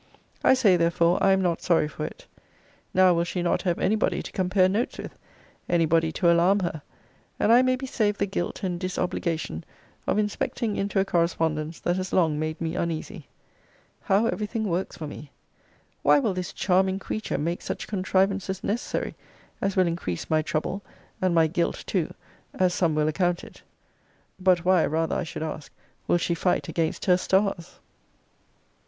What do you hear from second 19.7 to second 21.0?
will increase my trouble,